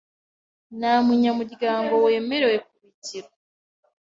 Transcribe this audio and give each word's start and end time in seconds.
Nta 0.77 0.93
munyamuryango 1.05 1.93
wemerewe 2.05 2.57
kubigira 2.65 3.27